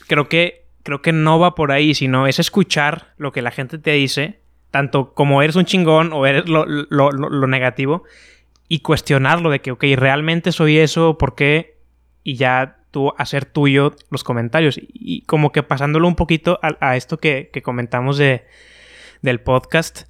[0.08, 3.78] creo que, creo que no va por ahí, sino es escuchar lo que la gente
[3.80, 4.40] te dice,
[4.72, 8.06] tanto como eres un chingón o eres lo, lo- lo- lo negativo,
[8.70, 11.80] y cuestionarlo de que, ok, realmente soy eso, ¿por qué?
[12.24, 14.80] Y ya tú hacer tuyo los comentarios.
[14.82, 18.46] Y como que pasándolo un poquito a, a esto que, que comentamos de,
[19.22, 20.04] del podcast.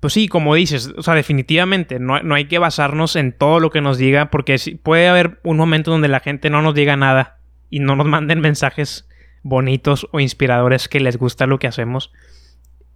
[0.00, 3.70] Pues sí, como dices, o sea, definitivamente no, no hay que basarnos en todo lo
[3.70, 7.38] que nos diga, porque puede haber un momento donde la gente no nos diga nada
[7.70, 9.08] y no nos manden mensajes
[9.42, 12.12] bonitos o inspiradores que les gusta lo que hacemos.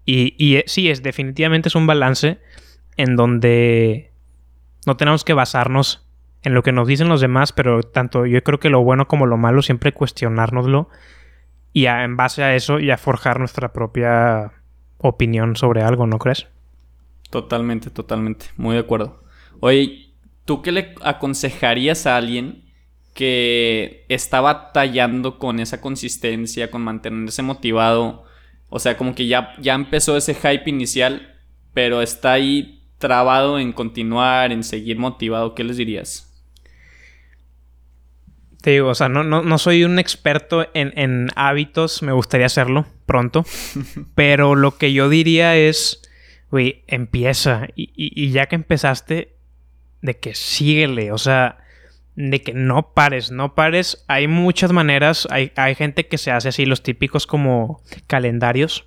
[0.04, 2.38] Y, y eh, sí, es definitivamente es un balance
[2.96, 4.12] en donde
[4.86, 6.06] no tenemos que basarnos
[6.42, 9.26] en lo que nos dicen los demás, pero tanto yo creo que lo bueno como
[9.26, 10.88] lo malo siempre cuestionárnoslo
[11.72, 14.52] y en base a eso ya forjar nuestra propia
[14.98, 16.46] opinión sobre algo, ¿no crees?
[17.30, 18.46] Totalmente, totalmente.
[18.56, 19.22] Muy de acuerdo.
[19.60, 20.10] Oye,
[20.44, 22.64] ¿tú qué le aconsejarías a alguien
[23.14, 28.24] que está batallando con esa consistencia, con mantenerse motivado?
[28.68, 31.34] O sea, como que ya, ya empezó ese hype inicial,
[31.74, 35.54] pero está ahí trabado en continuar, en seguir motivado.
[35.54, 36.27] ¿Qué les dirías?
[38.62, 42.46] Te digo, o sea, no, no, no soy un experto en, en hábitos, me gustaría
[42.46, 43.44] hacerlo pronto,
[44.14, 46.02] pero lo que yo diría es,
[46.50, 49.36] güey, empieza y, y- y ya que empezaste,
[50.02, 51.58] de que síguele, o sea,
[52.16, 54.04] de que no pares, no pares.
[54.08, 58.86] Hay muchas maneras, hay, hay gente que se hace así, los típicos como calendarios,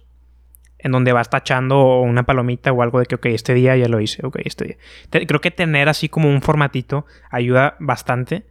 [0.80, 4.02] en donde vas tachando una palomita o algo de que, ok, este día ya lo
[4.02, 4.78] hice, ok, este día.
[5.10, 8.46] Te- creo que tener así como un formatito ayuda bastante.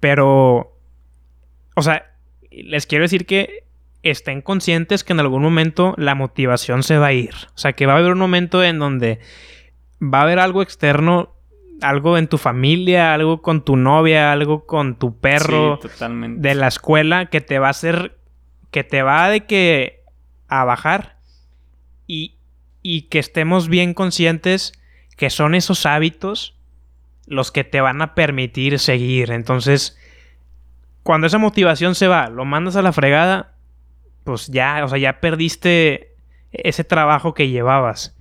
[0.00, 0.76] Pero,
[1.74, 2.14] o sea,
[2.50, 3.64] les quiero decir que
[4.02, 7.34] estén conscientes que en algún momento la motivación se va a ir.
[7.54, 9.20] O sea, que va a haber un momento en donde
[10.00, 11.34] va a haber algo externo,
[11.80, 16.04] algo en tu familia, algo con tu novia, algo con tu perro Sí,
[16.36, 18.18] de la escuela que te va a hacer,
[18.70, 20.02] que te va de que
[20.48, 21.18] a bajar
[22.06, 22.38] y,
[22.82, 24.72] y que estemos bien conscientes
[25.16, 26.57] que son esos hábitos
[27.28, 29.30] los que te van a permitir seguir.
[29.30, 29.98] Entonces,
[31.02, 33.54] cuando esa motivación se va, lo mandas a la fregada,
[34.24, 36.14] pues ya, o sea, ya perdiste
[36.52, 38.16] ese trabajo que llevabas.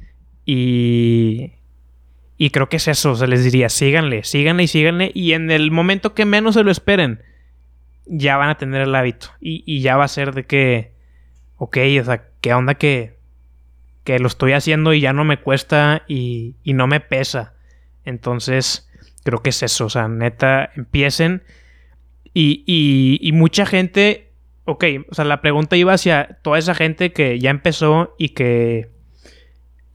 [0.46, 1.54] Y,
[2.38, 5.12] y creo que es eso, se les diría, síganle, síganle y síganle.
[5.14, 7.24] Y en el momento que menos se lo esperen,
[8.06, 9.28] ya van a tener el hábito.
[9.42, 10.94] Y, y ya va a ser de que,
[11.58, 13.18] ok, o sea, ¿qué onda que,
[14.04, 17.54] que lo estoy haciendo y ya no me cuesta y, y no me pesa?
[18.06, 18.87] Entonces,
[19.28, 19.88] creo que es eso.
[19.88, 21.44] O sea, neta, empiecen.
[22.34, 24.32] Y, y, y mucha gente.
[24.64, 28.90] Ok, o sea, la pregunta iba hacia toda esa gente que ya empezó y que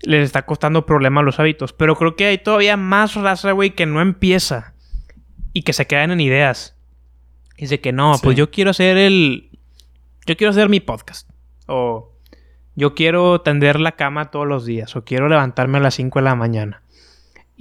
[0.02, 1.72] les está costando problemas los hábitos.
[1.72, 4.74] Pero creo que hay todavía más raza, güey, que no empieza
[5.54, 6.76] y que se quedan en ideas.
[7.56, 9.48] Dice que no, pues yo quiero hacer el.
[10.26, 11.30] Yo quiero hacer mi podcast.
[11.68, 12.12] O
[12.74, 14.94] yo quiero tender la cama todos los días.
[14.94, 16.82] O quiero levantarme a las 5 de la mañana.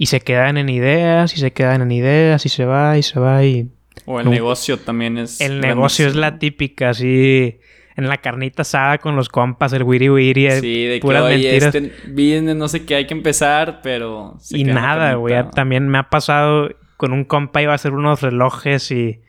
[0.02, 3.20] Y se quedan en ideas, y se quedan en ideas, y se va, y se
[3.20, 3.68] va, y.
[4.04, 5.40] O el negocio también es.
[5.40, 7.60] El negocio es la típica, así
[7.94, 11.72] en la carnita asada con los compas, el wiri wiri, sí, de puras que, mentiras.
[11.72, 14.38] Este, viene, no sé qué, hay que empezar, pero...
[14.50, 15.36] y nada, güey.
[15.50, 19.20] También me ha pasado con un compa iba a hacer unos relojes y...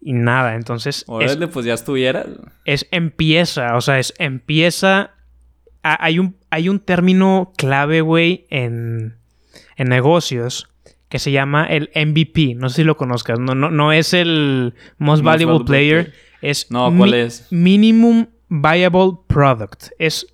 [0.00, 1.02] Y nada, entonces...
[1.08, 2.24] Órale, pues ya estuviera.
[2.64, 5.10] Es empieza, o sea, es empieza...
[5.82, 9.16] hay, un, hay un término clave, güey, en,
[9.76, 10.68] en negocios
[11.08, 12.54] que se llama el MVP.
[12.56, 13.38] No sé si lo conozcas.
[13.38, 16.12] No, no, no es el Most, Valuable, player
[16.44, 17.46] es no, ¿cuál es?
[17.50, 19.86] Minimum Viable Product.
[19.98, 20.26] Es,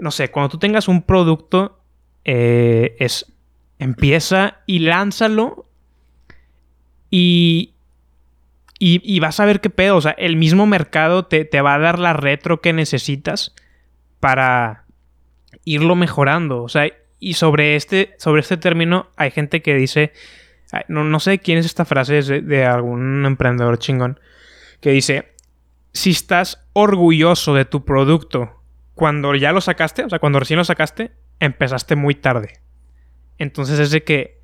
[0.00, 1.78] no sé, cuando tú tengas un producto,
[2.24, 3.32] eh, es,
[3.78, 5.66] empieza y lánzalo
[7.08, 7.74] y,
[8.78, 9.96] y, vas a ver qué pedo.
[9.96, 13.54] O sea, el mismo mercado te, te va a dar la retro que necesitas
[14.20, 14.86] para
[15.64, 16.62] irlo mejorando.
[16.62, 16.88] O sea,
[17.20, 20.12] y sobre este, sobre este término hay gente que dice,
[20.88, 24.18] no, no sé quién es esta frase, de algún emprendedor chingón,
[24.80, 25.32] que dice,
[25.92, 28.62] si estás orgulloso de tu producto
[28.94, 32.60] cuando ya lo sacaste, o sea, cuando recién lo sacaste, empezaste muy tarde.
[33.38, 34.40] Entonces es de que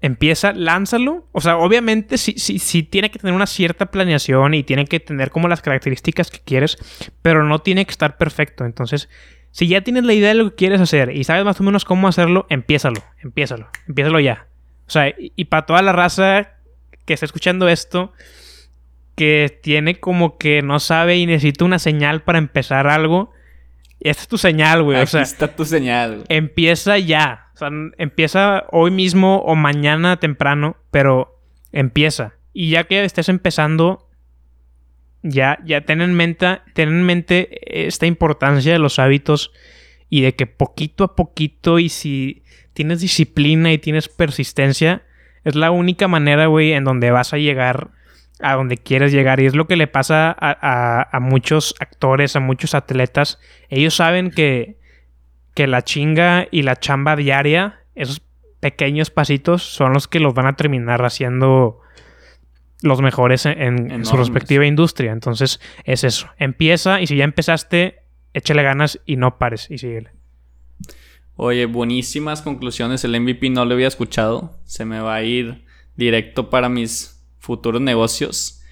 [0.00, 1.26] empieza, lánzalo.
[1.32, 5.00] O sea, obviamente sí, sí, sí tiene que tener una cierta planeación y tiene que
[5.00, 6.78] tener como las características que quieres,
[7.22, 8.64] pero no tiene que estar perfecto.
[8.64, 9.08] Entonces,
[9.50, 11.84] si ya tienes la idea de lo que quieres hacer y sabes más o menos
[11.84, 14.46] cómo hacerlo, empiézalo, empiézalo, empiézalo ya.
[14.86, 16.50] O sea, y, y para toda la raza
[17.04, 18.12] que está escuchando esto,
[19.18, 23.32] que tiene como que no sabe y necesita una señal para empezar algo.
[23.98, 25.02] Esta es tu señal, güey.
[25.02, 26.22] o sea, está tu señal.
[26.28, 27.48] Empieza ya.
[27.54, 31.40] O sea, empieza hoy mismo o mañana temprano, pero
[31.72, 32.34] empieza.
[32.52, 34.07] Y ya que estés empezando,
[35.22, 39.52] ya, ya ten en mente, ten en mente esta importancia de los hábitos
[40.08, 45.02] y de que poquito a poquito y si tienes disciplina y tienes persistencia,
[45.44, 47.90] es la única manera, güey, en donde vas a llegar
[48.40, 49.40] a donde quieres llegar.
[49.40, 53.40] Y es lo que le pasa a, muchos actores, a muchos atletas.
[53.68, 54.78] Ellos saben que,
[55.54, 58.22] que la chinga y la chamba diaria, esos
[58.60, 61.80] pequeños pasitos, son los que los van a terminar haciendo
[62.82, 65.12] los mejores en, su respectiva industria.
[65.12, 66.28] Entonces, es eso.
[66.38, 68.00] Empieza y si ya empezaste,
[68.34, 70.10] échale ganas y no pares y síguele.
[71.34, 73.04] Oye, buenísimas conclusiones.
[73.04, 74.58] El MVP no lo había escuchado.
[74.64, 75.64] Se me va a ir
[75.96, 78.62] directo para mis futuros negocios.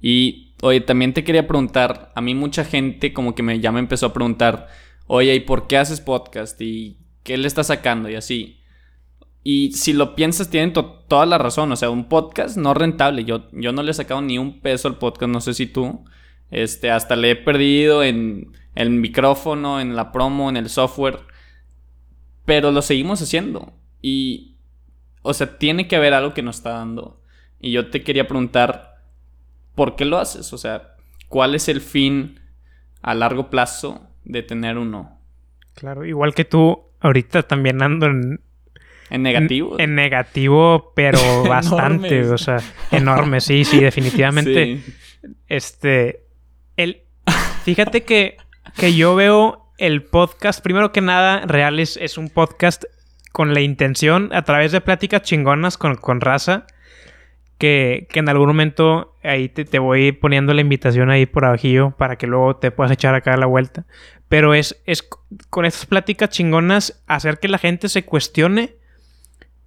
[0.00, 3.80] Y, oye, también te quería preguntar, a mí mucha gente como que me, ya me
[3.80, 4.68] empezó a preguntar,
[5.06, 6.60] oye, ¿y por qué haces podcast?
[6.60, 8.08] ¿Y qué le estás sacando?
[8.08, 8.59] Y así.
[9.42, 11.72] Y si lo piensas, tienen toda la razón.
[11.72, 13.24] O sea, un podcast no rentable.
[13.24, 16.04] Yo, yo no le he sacado ni un peso al podcast, no sé si tú.
[16.50, 21.20] Este, hasta le he perdido en el micrófono, en la promo, en el software.
[22.44, 23.72] Pero lo seguimos haciendo.
[24.02, 24.56] Y,
[25.22, 27.22] o sea, tiene que haber algo que nos está dando.
[27.60, 29.02] Y yo te quería preguntar,
[29.74, 30.52] ¿por qué lo haces?
[30.52, 30.96] O sea,
[31.28, 32.40] ¿cuál es el fin
[33.02, 35.18] a largo plazo de tener uno?
[35.74, 38.40] Claro, igual que tú, ahorita también ando en...
[39.10, 39.78] En negativo.
[39.78, 41.18] En, negativo, pero
[41.48, 42.58] bastante, o sea,
[42.90, 44.80] enorme, sí, sí, definitivamente.
[45.48, 46.24] Este,
[46.76, 47.02] el,
[47.64, 48.36] fíjate que,
[48.76, 52.84] que yo veo el podcast, primero que nada, Real es, un podcast
[53.32, 56.66] con la intención, a través de pláticas chingonas con, con raza,
[57.60, 62.26] que, en algún momento ahí te, voy poniendo la invitación ahí por abajillo para que
[62.26, 63.84] luego te puedas echar acá a la vuelta.
[64.28, 65.06] Pero es, es
[65.50, 68.76] con estas pláticas chingonas hacer que la gente se cuestione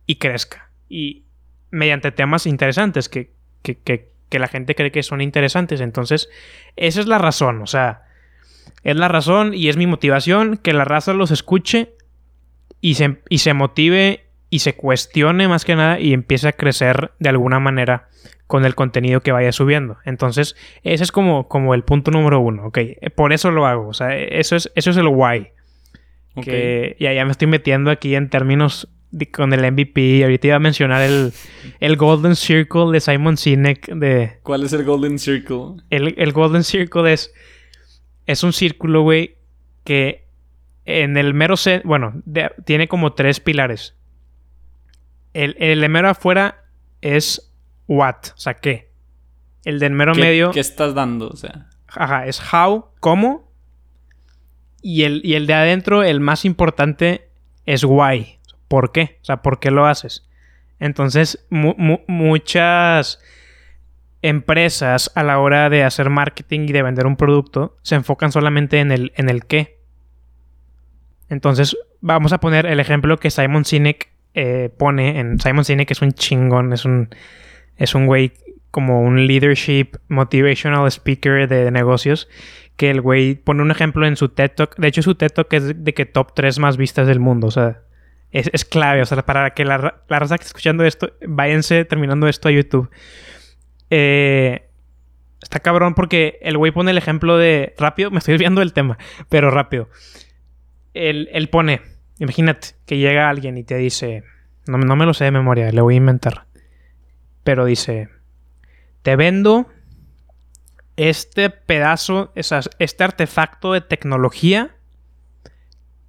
[0.05, 0.69] y crezca.
[0.89, 1.23] Y
[1.71, 5.81] mediante temas interesantes que, que, que, la gente cree que son interesantes.
[5.81, 6.29] Entonces,
[6.75, 7.61] esa es la razón.
[7.61, 8.03] O sea,
[8.83, 11.93] es la razón y es mi motivación que la raza los escuche
[12.81, 17.11] y se, y se motive y se cuestione más que nada y empiece a crecer
[17.19, 18.09] de alguna manera
[18.45, 19.97] con el contenido que vaya subiendo.
[20.05, 22.79] Entonces, ese es como, como el punto número uno, ¿ok?
[23.15, 25.49] Por eso lo hago, o sea, eso es, eso es el why.
[26.43, 28.89] Que ya, ya me estoy metiendo aquí en términos
[29.31, 30.23] con el MVP.
[30.23, 31.33] Ahorita iba a mencionar el,
[31.79, 33.93] el Golden Circle de Simon Sinek.
[33.93, 35.83] De, ¿Cuál es el Golden Circle?
[35.89, 37.33] El, Golden Circle es,
[38.25, 39.37] es un círculo, güey,
[39.83, 40.27] que
[40.85, 41.55] en el mero...
[41.83, 42.21] bueno,
[42.65, 43.95] tiene como tres pilares
[45.33, 46.63] el, el de mero afuera
[47.01, 47.53] es
[47.87, 48.91] what, o sea, ¿qué?
[49.63, 51.29] El del mero ¿Qué, medio, ¿Qué estás dando?
[51.29, 51.69] O sea.
[51.87, 53.51] ajá, es how, cómo.
[54.81, 57.29] Y el, y el de adentro, el más importante,
[57.65, 58.39] es why.
[58.73, 59.19] ¿Por qué?
[59.21, 60.27] O sea, ¿por qué lo haces?
[60.79, 63.19] Entonces, mu- mu- muchas
[64.23, 68.79] empresas a la hora de hacer marketing y de vender un producto se enfocan solamente
[68.79, 69.77] en el, en el qué.
[71.29, 75.19] Entonces, vamos a poner el ejemplo que Simon Sinek eh, pone.
[75.19, 77.09] En Simon Sinek es un chingón, es un,
[77.77, 78.33] es un güey
[78.71, 82.27] como un leadership motivational speaker de, negocios.
[82.75, 84.77] Que el güey pone un ejemplo en su TED Talk.
[84.77, 87.45] De hecho, su TED Talk es de que top 3 más vistas del mundo.
[87.45, 87.81] O sea,
[88.33, 89.01] es, es clave.
[89.01, 92.51] O sea, para que la, la raza que está escuchando esto, váyanse terminando esto a
[92.51, 92.89] YouTube.
[93.89, 94.67] Eh,
[95.41, 97.73] está cabrón porque el güey pone el ejemplo de.
[97.77, 98.97] Rápido, me estoy desviando del tema,
[99.29, 99.87] pero rápido.
[100.93, 101.81] Él, pone.
[102.19, 104.23] Imagínate que llega alguien y te dice.
[104.65, 106.45] No, no me lo sé de memoria, le voy a inventar.
[107.43, 108.09] Pero dice.
[109.03, 109.67] Te vendo
[110.95, 114.75] este pedazo, este artefacto de tecnología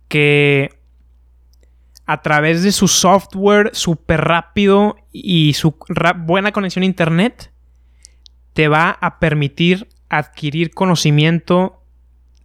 [0.09, 0.84] que
[2.07, 5.77] a través de su software súper rápido y su
[6.19, 7.51] buena conexión a internet
[8.53, 11.83] te va a permitir adquirir conocimiento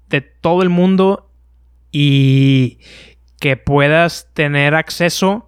[0.07, 1.29] de todo el mundo
[1.91, 2.79] y
[3.39, 5.47] que puedas tener acceso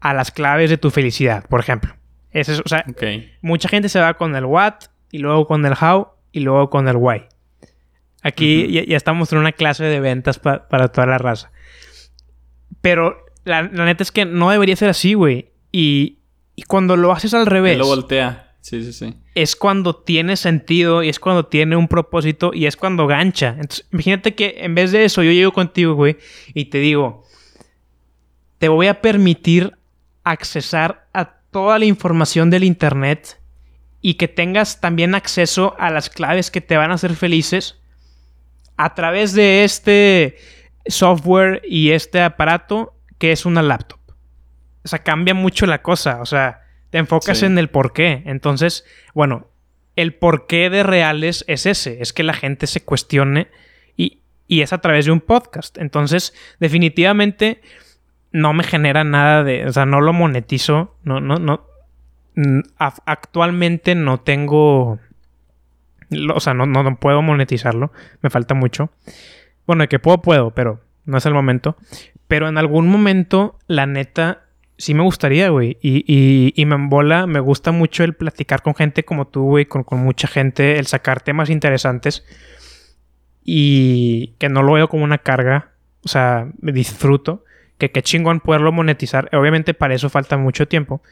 [0.00, 1.94] a las claves de tu felicidad, por ejemplo.
[2.32, 3.02] Es, o sea, Ok.
[3.40, 4.74] mucha gente se va con el what
[5.10, 7.22] y luego con el how y luego con el why.
[8.22, 11.50] Aquí ya, ya estamos en una clase de ventas pa- para toda la raza.
[12.80, 15.50] Pero la, la neta es que no debería ser así, güey.
[15.72, 16.18] Y,
[16.56, 18.40] y cuando lo haces al Y revés, lo voltea.
[18.60, 19.14] Sí, sí, sí.
[19.34, 23.50] es cuando tiene sentido y es cuando tiene un propósito y es cuando gancha.
[23.50, 26.16] Entonces, imagínate que en vez de eso yo llego contigo, güey,
[26.54, 27.24] y te digo,
[28.56, 29.76] te voy a permitir
[30.22, 33.38] accesar a toda la información del Internet
[34.00, 37.78] y que tengas también acceso a las claves que te van a hacer felices
[38.78, 40.36] a través de este
[40.86, 42.93] software y este aparato
[43.24, 43.98] que es una laptop.
[44.84, 46.20] O sea, cambia mucho la cosa.
[46.20, 46.60] O sea,
[46.90, 47.46] te enfocas Sí.
[47.46, 48.22] en el por qué.
[48.26, 48.84] Entonces,
[49.14, 49.46] bueno,
[49.96, 52.02] el porqué de reales es ese.
[52.02, 53.48] Es que la gente se cuestione
[53.96, 55.78] y, y es a través de un podcast.
[55.78, 57.62] Entonces, definitivamente
[58.30, 59.64] no me genera nada de...
[59.64, 60.94] O sea, no lo monetizo.
[61.02, 61.64] No, no, no.
[62.76, 64.98] Actualmente no tengo...
[66.34, 67.90] O sea, no, no, no puedo monetizarlo.
[68.20, 68.90] Me falta mucho.
[69.66, 71.78] Bueno, de que puedo, puedo, pero no es el momento.
[72.28, 74.44] Pero en algún momento, la neta,
[74.76, 75.78] sí me gustaría, güey.
[75.80, 79.84] Y, y, me embola, me gusta mucho el platicar con gente como tú, güey, con,
[79.84, 82.24] con mucha gente, el sacar temas interesantes.
[83.44, 85.72] Y que no lo veo como una carga.
[86.04, 87.44] O sea, me disfruto.
[87.78, 89.28] Que qué chingón poderlo monetizar.
[89.34, 91.02] Obviamente para eso falta mucho tiempo.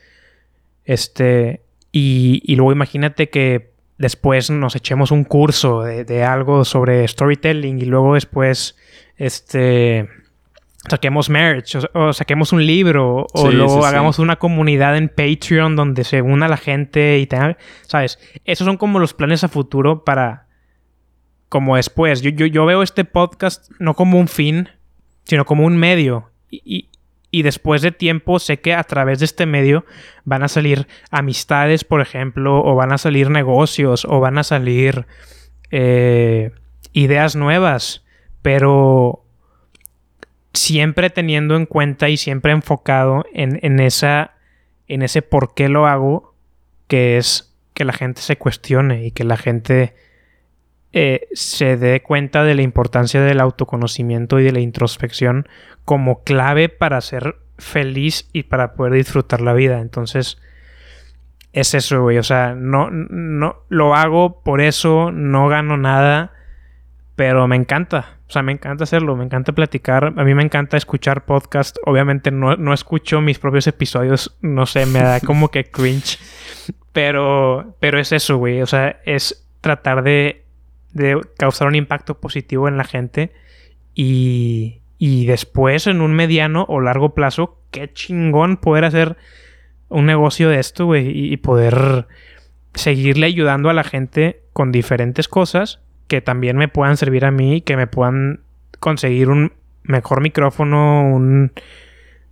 [0.84, 1.62] Este.
[1.90, 7.78] Y, y luego imagínate que después nos echemos un curso de, de algo sobre storytelling
[7.78, 8.76] y luego después
[9.16, 10.08] este
[10.88, 13.86] saquemos merch o, o saquemos un libro o Sí, luego sí, sí.
[13.86, 18.76] hagamos una comunidad en Patreon donde se una la gente y tenga, sabes esos son
[18.76, 20.46] como los planes a futuro para
[21.48, 22.22] como después.
[22.22, 24.68] Yo, yo, yo veo este podcast no como un fin
[25.24, 26.30] sino como un medio.
[26.50, 26.88] Y, y-
[27.34, 29.86] y después de tiempo sé que a través de este medio
[30.24, 35.06] van a salir amistades, por ejemplo, o van a salir negocios, o van a salir
[35.70, 36.50] eh,
[36.92, 38.04] ideas nuevas,
[38.42, 39.24] pero
[40.54, 44.32] siempre teniendo en cuenta y siempre enfocado en, en esa,
[44.88, 46.34] en ese por qué lo hago,
[46.88, 49.94] que es que la gente se cuestione y que la gente
[50.92, 55.48] eh, se dé cuenta de la importancia del autoconocimiento y de la introspección
[55.86, 59.80] como clave para ser feliz y para poder disfrutar la vida.
[59.80, 60.38] Entonces,
[61.52, 62.18] es eso, güey.
[62.18, 66.32] O sea, no, no lo hago por eso, no gano nada,
[67.16, 68.18] pero me encanta.
[68.28, 70.14] O sea, me encanta hacerlo, me encanta platicar.
[70.16, 71.76] A mí me encanta escuchar podcast.
[71.84, 76.18] Obviamente no, no escucho mis propios episodios, no sé, me da como que cringe.
[76.92, 78.62] Pero, pero es eso, güey.
[78.62, 80.44] O sea, es tratar de,
[80.92, 83.32] de causar un impacto positivo en la gente
[83.94, 89.16] y, y después en un mediano o largo plazo, qué chingón poder hacer
[89.88, 92.06] un negocio de esto, güey, y, y poder
[92.72, 95.82] seguirle ayudando a la gente con diferentes cosas
[96.12, 98.40] que también me puedan servir a mí, que me puedan
[98.80, 99.50] conseguir un
[99.82, 101.52] mejor micrófono, un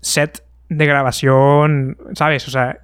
[0.02, 2.46] set de grabación, ¿sabes?
[2.46, 2.80] O sea,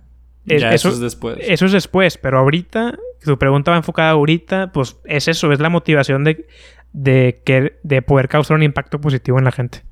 [0.46, 1.36] es- ya eso, eso es después.
[1.42, 5.68] eso es después, pero ahorita, tu pregunta va enfocada ahorita, pues es eso, es la
[5.68, 6.46] motivación de,
[6.94, 9.82] de, que, de poder causar un impacto positivo en la gente.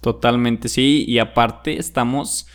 [0.00, 1.04] Totalmente, sí.
[1.08, 2.46] Y aparte estamos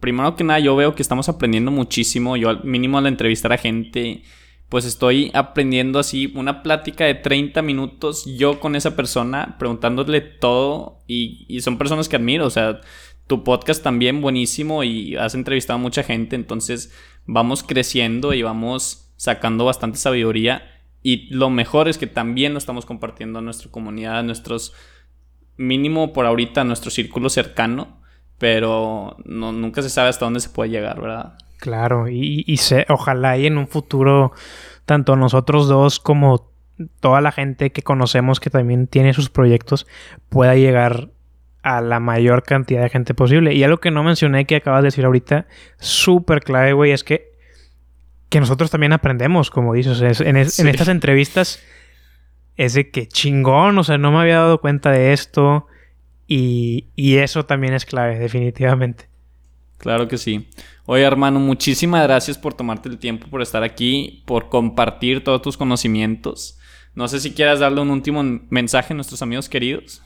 [0.00, 2.38] primero que nada, yo veo que estamos aprendiendo muchísimo.
[2.38, 4.22] Yo, al mínimo, al entrevistar a gente,
[4.68, 10.98] pues estoy aprendiendo así una plática de 30 minutos yo con esa persona, preguntándole todo.
[11.06, 12.46] Y, y son personas que admiro.
[12.46, 12.80] O sea,
[13.26, 16.36] tu podcast también buenísimo y has entrevistado a mucha gente.
[16.36, 16.92] Entonces,
[17.26, 20.62] vamos creciendo y vamos sacando bastante sabiduría.
[21.02, 24.74] Y lo mejor es que también lo estamos compartiendo a nuestra comunidad, a nuestros,
[25.56, 27.98] mínimo por ahorita, a nuestro círculo cercano
[28.38, 31.36] pero no, nunca se sabe hasta dónde se puede llegar, ¿verdad?
[31.58, 34.32] Claro, y, y ojalá y en un futuro,
[34.84, 36.50] tanto nosotros dos como
[37.00, 39.86] toda la gente que conocemos que también tiene sus proyectos,
[40.28, 41.10] pueda llegar
[41.62, 43.54] a la mayor cantidad de gente posible.
[43.54, 45.46] Y algo que no mencioné que acabas de decir ahorita,
[45.78, 47.32] súper clave, güey, es que,
[48.28, 51.60] que nosotros también aprendemos, como dices, en, en estas entrevistas
[52.56, 55.66] es de que chingón, o sea, no me había dado cuenta de esto
[56.26, 59.08] y, eso también es clave, definitivamente.
[59.78, 60.48] Claro que sí.
[60.86, 65.56] Oye, hermano, muchísimas gracias por tomarte el tiempo, por estar aquí, por compartir todos tus
[65.56, 66.58] conocimientos.
[66.94, 70.02] No sé si quieras darle un último mensaje a nuestros amigos queridos.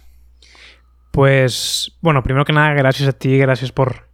[1.11, 4.09] Pues, bueno, primero que nada, gracias a ti, gracias por,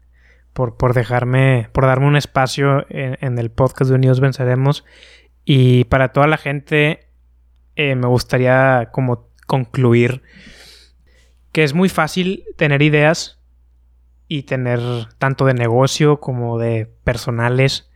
[0.52, 4.84] por, dejarme, por darme un espacio en, el podcast de Unidos Venceremos.
[5.44, 7.08] Y para toda la gente,
[7.76, 10.22] eh, me gustaría como concluir
[11.52, 13.37] que es muy fácil tener ideas
[14.28, 14.80] y tener
[15.18, 17.90] tanto de negocio como de personales,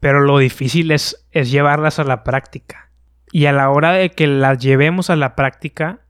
[0.00, 2.90] pero lo difícil es, es llevarlas a la práctica.
[3.32, 6.00] Y a la hora de que las llevemos a la práctica,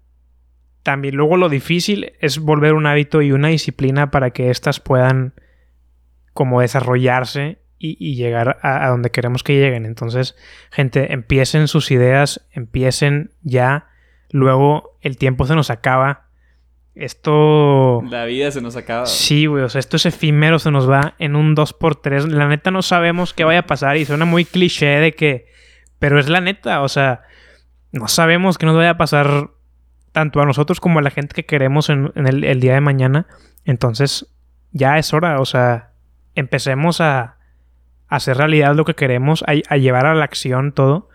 [0.83, 5.35] también luego lo difícil es volver un hábito y una disciplina para que éstas puedan
[6.35, 9.87] como desarrollarse y, llegar a, a, donde queremos que lleguen.
[9.87, 10.37] Entonces,
[10.71, 13.89] gente, empiecen sus ideas, empiecen ya
[14.31, 16.28] luego el tiempo se nos acaba.
[16.95, 18.03] Esto...
[18.11, 19.07] La vida se nos acaba.
[19.07, 22.27] Sí, güey, o sea, esto es efímero, se nos va en un 2x3.
[22.29, 25.47] La neta no sabemos qué vaya a pasar y suena muy cliché de que...
[25.99, 27.23] Pero es la neta, o sea,
[27.93, 29.51] no sabemos qué nos vaya a pasar
[30.13, 33.27] tanto a nosotros como a la gente que queremos en, el, día de mañana.
[33.65, 34.27] Entonces,
[34.73, 35.91] ya es hora, o sea,
[36.35, 37.37] empecemos a,
[38.09, 41.11] hacer realidad lo que queremos, a llevar a la acción todo.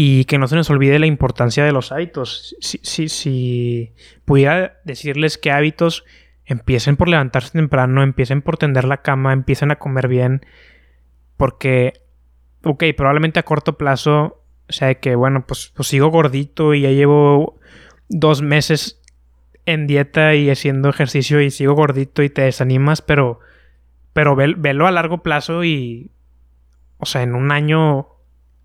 [0.00, 2.54] Y que no se nos olvide la importancia de los hábitos.
[2.60, 3.94] Si, si, si
[4.24, 6.04] pudiera decirles qué hábitos
[6.44, 10.46] empiecen por levantarse temprano, empiecen por tender la cama, empiecen a comer bien.
[11.36, 11.94] Porque,
[12.62, 16.90] ok, probablemente a corto plazo, o sea, que bueno, pues, pues sigo gordito y ya
[16.90, 17.58] llevo
[18.08, 19.02] dos meses
[19.66, 23.40] en dieta y haciendo ejercicio y sigo gordito y te desanimas, pero,
[24.12, 26.12] pero velo a largo plazo y,
[26.98, 28.17] o sea, en un año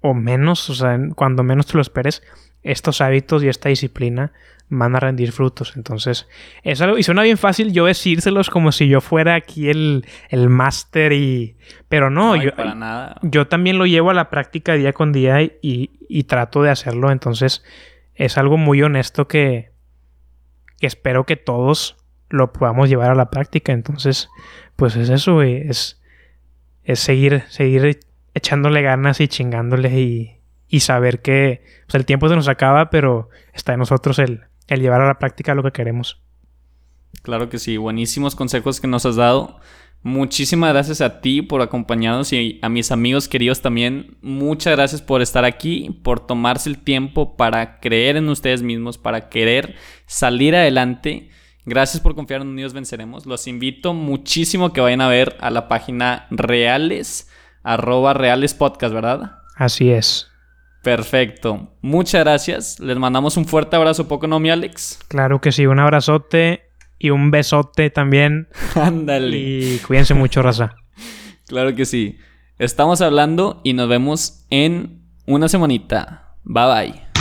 [0.03, 2.21] o menos, o sea, cuando menos te lo esperes,
[2.61, 4.33] estos hábitos y esta disciplina
[4.67, 5.73] van a rendir frutos.
[5.77, 6.27] Entonces,
[6.63, 10.49] es algo, y suena bien fácil yo decírselos como si yo fuera aquí el, el
[10.49, 11.55] máster y...
[11.87, 12.51] Pero no, yo,
[13.21, 17.09] yo también lo llevo a la práctica día con día y, y, trato de hacerlo.
[17.09, 17.63] Entonces,
[18.13, 19.71] es algo muy honesto que,
[20.81, 21.95] que espero que todos
[22.27, 23.71] lo podamos llevar a la práctica.
[23.71, 24.29] Entonces,
[24.75, 26.01] pues es eso, es,
[26.83, 28.01] es seguir, seguir
[28.33, 33.29] echándole ganas y chingándole y, y saber que pues, el tiempo se nos acaba, pero
[33.53, 36.21] está en nosotros el, el llevar a la práctica lo que queremos.
[37.21, 39.59] Claro que sí, buenísimos consejos que nos has dado.
[40.01, 44.17] Muchísimas gracias a ti por acompañarnos y a mis amigos queridos también.
[44.21, 49.29] Muchas gracias por estar aquí, por tomarse el tiempo para creer en ustedes mismos, para
[49.29, 49.75] querer
[50.05, 51.29] salir adelante.
[51.65, 53.25] Gracias por confiar en Unidos Venceremos.
[53.25, 57.29] Los invito muchísimo que vayan a ver a la página Reales
[57.63, 59.37] arroba Reales Podcast, ¿verdad?
[59.55, 60.29] Así es.
[60.83, 61.71] Perfecto.
[61.81, 62.79] Muchas gracias.
[62.79, 64.99] Les mandamos un fuerte abrazo, poco no, mi Alex.
[65.07, 66.63] Claro que sí, un abrazote
[66.99, 68.49] y un besote también.
[68.75, 69.37] Ándale.
[69.37, 70.75] Y cuídense mucho, raza.
[71.47, 72.17] claro que sí.
[72.59, 76.35] Estamos hablando y nos vemos en una semanita.
[76.43, 77.12] Bye bye.